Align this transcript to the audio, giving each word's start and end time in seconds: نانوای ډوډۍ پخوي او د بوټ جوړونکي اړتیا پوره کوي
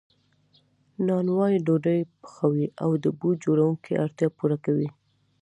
نانوای 1.07 1.55
ډوډۍ 1.65 1.99
پخوي 2.21 2.65
او 2.83 2.91
د 3.03 3.05
بوټ 3.19 3.35
جوړونکي 3.45 3.91
اړتیا 4.03 4.27
پوره 4.37 4.57
کوي 4.65 4.89